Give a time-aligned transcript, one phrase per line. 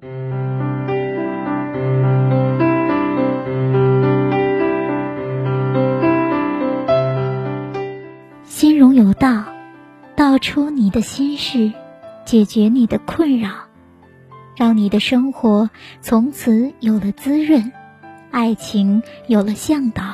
[0.00, 0.12] 心
[8.78, 9.44] 容有道，
[10.14, 11.72] 道出你的心事，
[12.24, 13.50] 解决你的困扰，
[14.56, 15.68] 让你的生活
[16.00, 17.72] 从此有了滋润，
[18.30, 20.04] 爱情有了向导。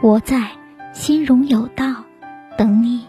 [0.00, 0.50] 我在
[0.92, 2.04] 心容有道
[2.56, 3.05] 等你。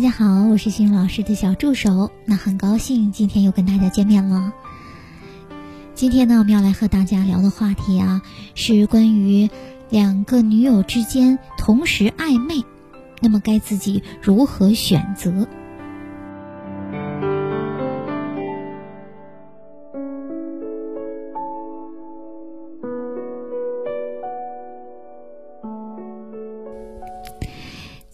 [0.00, 2.10] 大家好，我是新老师的小助手。
[2.24, 4.50] 那很高兴今天又跟大家见面了。
[5.94, 8.22] 今天呢，我们要来和大家聊的话题啊，
[8.54, 9.50] 是关于
[9.90, 12.64] 两个女友之间同时暧昧，
[13.20, 15.46] 那么该自己如何选择？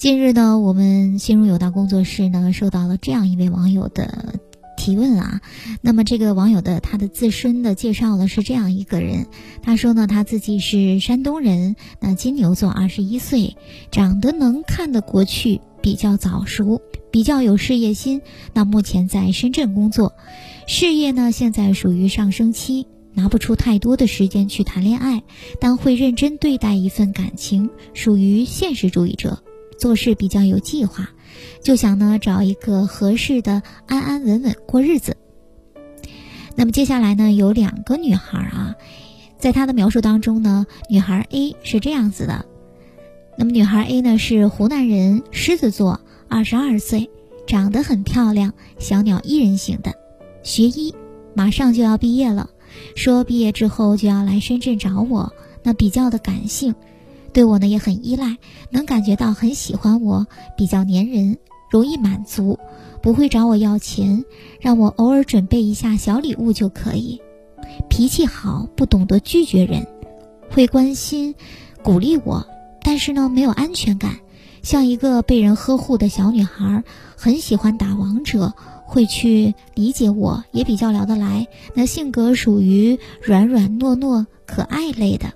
[0.07, 4.39] 近日呢，我们心如有道工作室呢收到了这样一位网友的
[4.77, 5.41] 提问啊。
[5.81, 9.27] 那么这个网友的他的自身的介绍呢是这样一个人，
[9.65, 13.57] 他说呢他自己是山东人，那金牛座，二十一岁，
[13.91, 18.23] 长得能看得过去，比较早熟，比较有事业心。
[18.55, 20.13] 那目前在深圳工作，
[20.69, 25.25] 事业呢现在属于上升期，拿不出太多的时间去谈恋爱，
[25.61, 29.43] 但会认真对待一份感情，属于现实主义者。
[29.79, 31.09] 做事比较有计划，
[31.63, 35.17] 就想呢找一个合适的安安稳稳过日子。
[36.55, 38.75] 那么接下来呢有两个女孩啊，
[39.39, 42.47] 在她的描述当中呢，女孩 A 是这样子的。
[43.39, 47.11] 那么女孩 A 呢是湖南人，狮子座，二十二岁，
[47.47, 49.93] 长得很漂亮，小鸟依人型的，
[50.43, 50.95] 学医，
[51.35, 52.49] 马上就要毕业了，
[52.95, 55.31] 说毕业之后就要来深圳找我，
[55.63, 56.75] 那比较的感性。
[57.37, 58.39] 对我呢也很依赖，
[58.71, 61.37] 能感觉到很喜欢我，比较粘人，
[61.71, 62.59] 容易满足，
[63.03, 64.25] 不会找我要钱，
[64.59, 67.21] 让我偶尔准备一下小礼物就可以。
[67.91, 69.87] 脾气好，不懂得拒绝人，
[70.51, 71.35] 会关心、
[71.83, 72.47] 鼓励我，
[72.81, 74.17] 但是呢没有安全感，
[74.63, 76.83] 像一个被人呵护的小女孩，
[77.19, 78.55] 很喜欢打王者，
[78.87, 81.47] 会去理解我，也比较聊得来。
[81.75, 85.35] 那性格属于软软糯糯、可爱类的。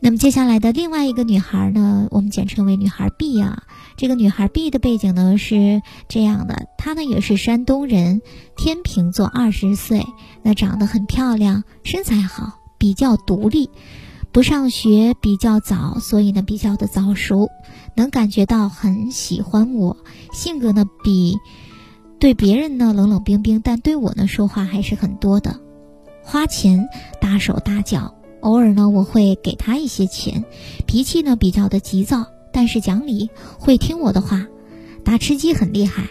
[0.00, 3.64] 那么接下来的另外一个女孩呢，我们简称为女孩 B 啊。
[3.96, 8.22] 这个女孩 B 的背景呢是这样的，她呢也是山东人，
[8.56, 10.06] 天秤座，二十岁，
[10.42, 13.70] 那长得很漂亮，身材好，比较独立，
[14.30, 17.48] 不上学比较早，所以呢比较的早熟，
[17.96, 19.96] 能感觉到很喜欢我，
[20.32, 21.36] 性格呢比
[22.20, 25.58] 对别人呢冷冷冰冰，但对我呢说话还是很多的，
[26.22, 26.88] 花钱
[27.20, 28.14] 大手大脚。
[28.40, 30.44] 偶尔呢，我会给他一些钱，
[30.86, 34.46] 脾气呢比较的急躁，但是讲理，会听我的话。
[35.04, 36.08] 打吃鸡很厉害，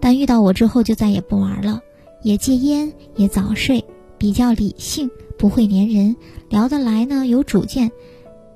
[0.00, 1.80] 但遇到我之后就再也不玩了，
[2.22, 3.84] 也戒烟，也早睡，
[4.18, 6.16] 比较理性，不会粘人，
[6.48, 7.90] 聊得来呢，有主见，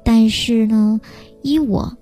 [0.05, 1.01] 但是呢
[1.43, 1.97] 依我，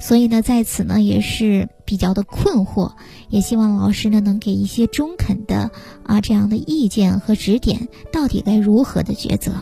[0.00, 2.92] 所以呢在此呢也是比较的困惑，
[3.28, 5.70] 也希望老师呢能给一些中肯的
[6.04, 9.52] 啊这样的意见和指点，到底该如何的抉择。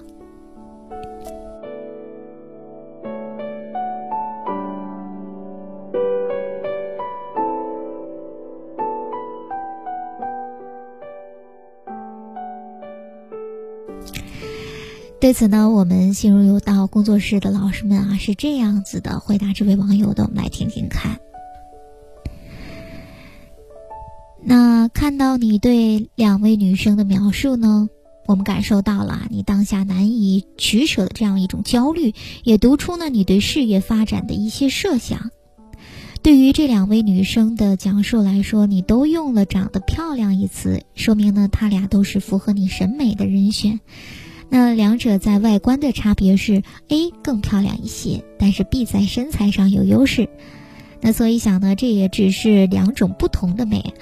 [15.33, 21.19] 对此呢，我们心如有道工作室的老师们啊是这样子的回答这位网友的，我们来听听看。
[24.45, 27.89] 那看到你对两位女生的描述呢，
[28.27, 32.13] 我们感受到了你当下难以取舍的这样一种焦虑，
[32.45, 35.31] 也读出了你对事业发展的一些设想。
[36.21, 43.81] 对于这两位女生的讲述来说，你都用了“长得漂亮”一词，说明呢，她俩都是符合你审美的人选。
[44.55, 50.29] 那两者在外观的差别是 A 更漂亮一些，但是 B 在身材上有优势。
[51.01, 53.95] 那所以想呢，这也只是两种不同的美。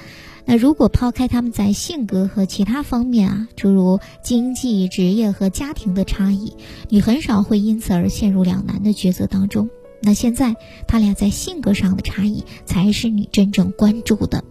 [0.46, 6.52] 那如果抛开他们在性格和其他方面啊，诸如经济、职业和家庭的差异，
[6.88, 9.70] 你很少会因此而陷入两难的抉择当中。
[10.02, 10.56] 那现在
[10.88, 14.42] 他俩在性格上的差异，才是你真正关注的。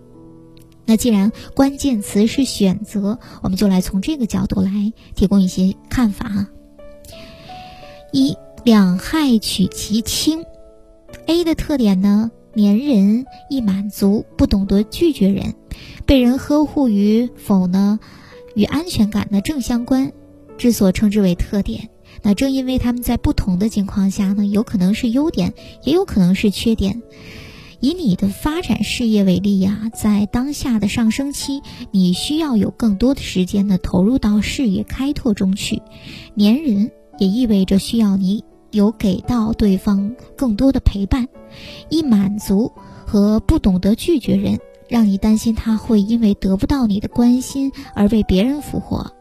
[0.89, 6.47] 那既然关键词是选择，我们就来从这个角度来提供一些看法哈。
[8.12, 10.45] 一两害取其轻
[11.27, 15.53] ，A 的特点呢，粘人易满足，不懂得拒绝人，
[16.07, 18.00] 被人呵护与否呢，
[18.56, 20.12] 与安全感呢正相关，
[20.57, 21.89] 之所称之为特点。
[22.24, 25.53] 那正因为他们在不同的情况下呢，有可能是优点，
[25.83, 27.03] 也有可能是缺点。
[27.81, 31.61] 以你的发展事业为例呀，在当下的上升期，
[31.91, 35.81] 你需要有更多的时间呢投入到事业开拓中去。
[36.37, 41.29] 粘人也意味着需要你有给到对方更多的陪伴，
[41.89, 42.73] 易满足
[43.05, 44.59] 和不懂得拒绝人，
[44.89, 49.13] 让你担心他会因为得不到你的关心而被别人俘获。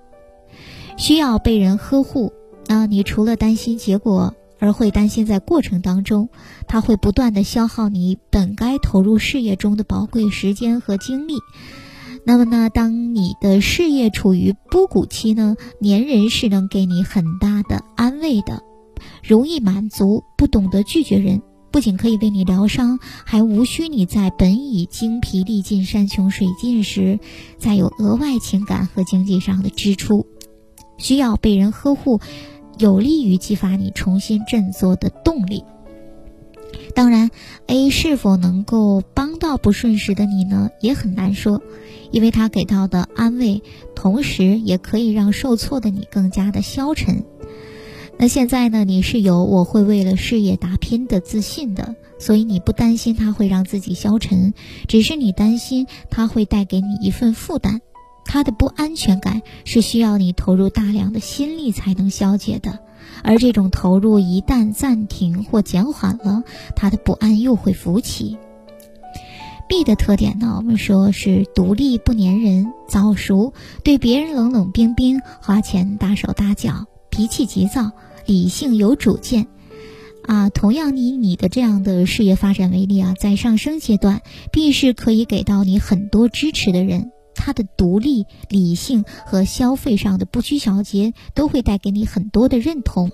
[0.96, 2.32] 需要被人呵护，
[2.66, 4.34] 那你除了担心结果。
[4.58, 6.28] 而会担心，在过程当中，
[6.66, 11.34] 他会不断的消耗你本该投入事业中的宝贵时间和精力。
[12.24, 18.62] 那么呢，当你的事业处于波谷期呢，粘人是能给你很大的安慰的，
[19.22, 21.40] 容易满足，不懂得拒绝人，
[21.70, 27.18] 不仅可以为你疗伤，还无需你在本已精疲力尽、山穷水尽时，
[27.56, 30.26] 再有额外情感和经济上的支出，
[30.98, 32.20] 需要被人呵护。
[32.78, 35.64] 有利于激发你重新振作的动力。
[36.94, 37.30] 当然
[37.66, 40.70] ，A 是否能够帮到不顺时的你呢？
[40.80, 41.62] 也很难说，
[42.10, 43.62] 因为他给到的安慰，
[43.94, 47.24] 同时也可以让受挫的你更加的消沉。
[48.20, 48.84] 那现在呢？
[48.84, 54.54] 你是有我会为了事业打拼的自信的，所以你不担心他会让自己消沉，
[54.88, 57.80] 只是你担心他会带给你一份负担。
[58.28, 62.78] 他的不安全感是需要你投入大量的心力才能消解的，
[63.24, 66.44] 而这种投入一旦暂停或减缓了，
[66.76, 68.36] 他的不安又会浮起。
[69.66, 77.92] B 的特点呢，我们说是独立不粘人、早熟，对别人冷冷冰冰，花钱大手大脚，脾气急躁，
[78.26, 79.46] 理性有主见。
[80.26, 84.20] 啊，同样以你的这样的事业发展为例啊，在上升阶段
[84.52, 87.10] ，B 是可以给到你很多支持的人。
[87.48, 93.10] 他的独立、理性和消费上的不拘小节都会带给你很多的认同，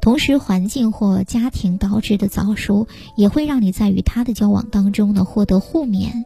[0.00, 6.24] 同时环境或家庭导致的早熟也会让你在与他的交往当中呢获得互勉。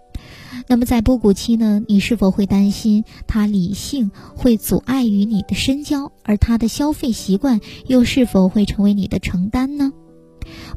[0.69, 9.93] 那么在波谷期呢，你是否会担心他理性会阻碍于你的深交，而他的消费习惯又是否会成为你的承担呢？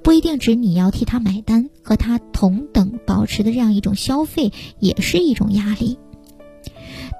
[0.01, 5.99] 不一定指你要替他买单，和他同等保持的这样一种消费也是一种压力。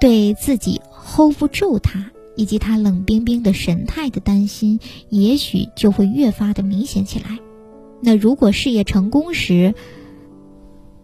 [0.01, 7.38] 对自己 hold 不住他，以及他冷冰冰的神态的担心，也许就会越发的明显起来。
[8.01, 9.75] 那如果事业成功时，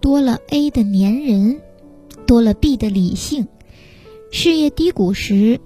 [0.01, 1.61] 多了 A 的粘人，
[2.25, 3.45] 多了 B 的理性；
[4.31, 5.61] 事业低谷时，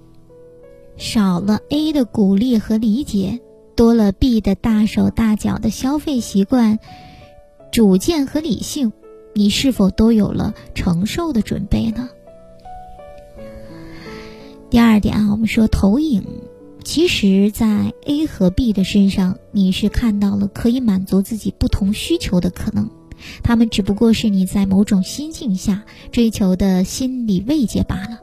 [0.98, 3.40] 少了 A 的鼓励和理解，
[3.74, 6.78] 多了 B 的大手大脚的消费习惯、
[7.72, 8.92] 主见和理性，
[9.32, 12.10] 你是否都有了承受的准备呢？
[14.72, 16.24] 第二点啊，我们说投影，
[16.82, 22.88] 其实，在 A 和 B 的身上，你是看到了可以满足自己不同需求的可能，
[23.42, 28.20] 他们只不过是你在某种心境下追求的心理慰藉罢了。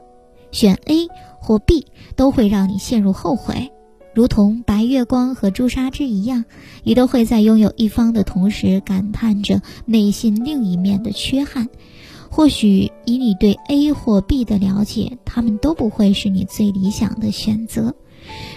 [0.50, 1.06] 选 A
[1.38, 1.86] 或 B
[2.16, 3.70] 都会让你陷入后悔，
[4.12, 6.44] 如同白月光和朱砂痣一样，
[6.82, 11.68] 你都会在拥有一方的同时感叹着内心另一面的缺憾。
[12.30, 17.94] 或许以你对 A 或 B 的了解，他们都不会是你最理想的选择。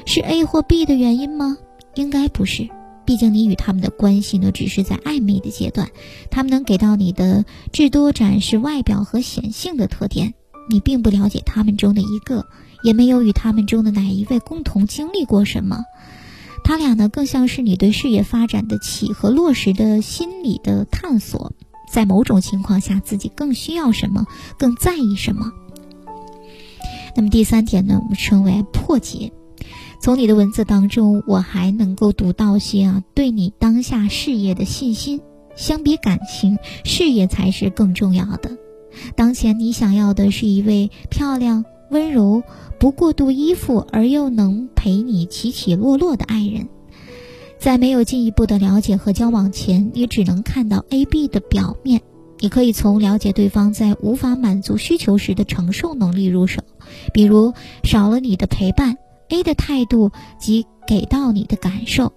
[0.05, 1.57] 是 A 或 B 的原因吗？
[1.95, 2.69] 应该不是，
[3.03, 5.89] 毕竟你与他们的关系呢，只是在暧昧的阶段。
[6.29, 10.33] 他们能给到你的，至多展示外表和显性的特点。
[10.69, 12.45] 你并不了解他们中的一个，
[12.83, 15.83] 也没有与他们中的哪一位共同经历过什么。
[16.63, 21.51] 他俩呢，更像是你对事业发展的起和落实的心理的探索。
[21.93, 24.25] 在某种情况下，自己更需要什么，
[24.57, 25.51] 更在意什么。
[27.15, 29.31] 那么第三点呢，我们称为破解。
[30.01, 35.21] 从你的文字当中，我还能够读到些啊，对你当下事业的信心。
[35.55, 38.57] 相比感情，事业才是更重要的。
[39.15, 42.41] 当前你想要的是一位漂亮、温柔、
[42.79, 46.69] 不过度依附而又能陪你起起落落的爱人。
[47.63, 52.01] 在没有进一步的了解和交往前，你只能看到 A、B 的表面。
[52.39, 56.61] 你可以从了解对方在无法满足需求时的承受能力入手，
[57.13, 57.53] 比如
[57.85, 58.97] 少了你的陪伴
[59.29, 62.11] ，A 的态度及给到你的感受；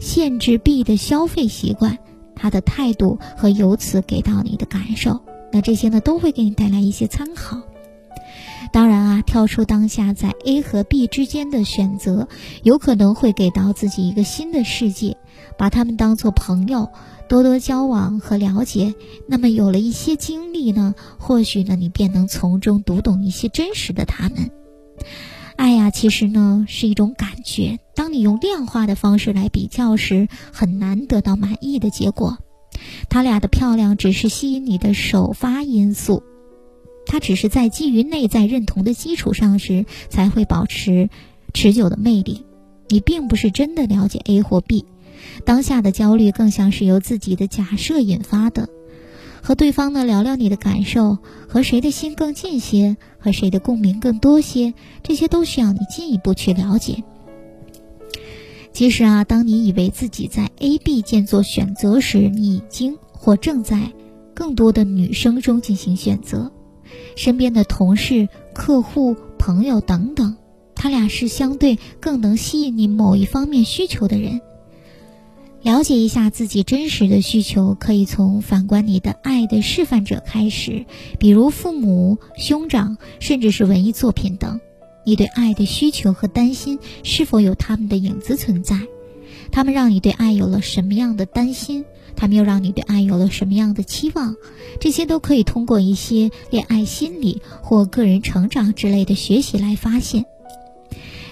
[0.00, 1.96] 限制 B 的消费习惯，
[2.34, 5.20] 他的态度和由此给到你的感受。
[5.52, 7.62] 那这些呢，都会给你带来一些参考。
[8.72, 12.28] 当然啊，跳出当下在 A 和 B 之间的选择，
[12.62, 15.16] 有可能会给到自己一个新的世界，
[15.58, 16.88] 把他们当做朋友，
[17.28, 18.94] 多多交往和了解。
[19.26, 24.50] 那么有了一些经历呢，或许呢，你便能从中读懂一些真实的他们。
[25.56, 27.80] 爱呀，其实呢是一种感觉。
[27.94, 32.38] 当你用量化的方式来比较时，很难得到满意的结果。
[33.08, 36.22] 他俩的漂亮只是吸引你的首发因素，
[37.06, 41.10] 它只是在基于内在认同的基础上时才会保持
[41.52, 42.44] 持久的魅力。
[42.88, 44.84] 你并不是真的了解 A 或 B，
[45.44, 48.68] 当下的焦虑更像是由自己的假设引发的。
[49.42, 57.02] 和对方呢聊聊你的感受，和谁的心更近些，和谁的共鸣更多些，这些都需要你进一步去了解。
[58.72, 63.92] 其实啊，当你以为自己在 A、B 间做选择时，你已经或正在
[64.34, 66.52] 更多的女生中进行选择。
[67.16, 70.36] 身边的同事、客户、朋友等等，
[70.74, 74.40] 他俩是相对更能吸引你某一方面需求的人。
[75.62, 80.86] 了解一下自己真实的需求，可以从反观你的爱的示范者开始，
[81.18, 84.58] 比如父母、兄长，甚至是文艺作品等。
[85.04, 88.80] 你对爱的需求和担心是否有他们的影子存在？
[89.52, 91.84] 他们让你对爱有了什么样的担心？
[92.16, 94.36] 他们又让你对爱有了什么样的期望？
[94.80, 100.24] 这些都可以通过一些恋爱心理或个人成长之类的学习来发现。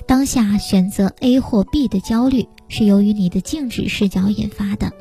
[0.06, 4.92] 当下选择 A 或 B 的焦虑是由于你的静止视角引发的。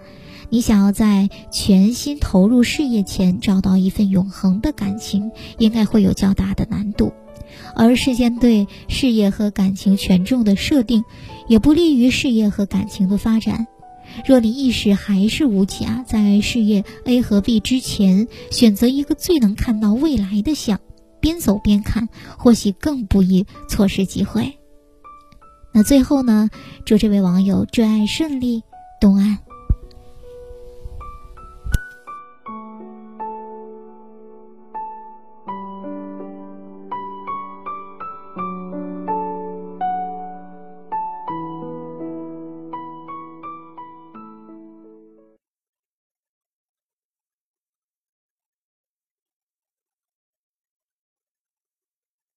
[0.50, 7.14] 你想要在全心投入事业前找到一份永恒的感情，应该会有较大的难度。
[7.76, 11.04] 而事先对事业和感情权重的设定，
[11.48, 13.68] 也不利于事业和感情的发展。
[14.26, 20.80] 若你意识还是无解，在事业 A 和 B 之前，选择一个最能看到未来的项，
[21.20, 24.58] 边走边看，或许更不易错失机会。
[25.74, 26.50] 那最后呢，
[26.86, 28.64] 祝这位网友追爱顺利，
[29.00, 29.38] 东安。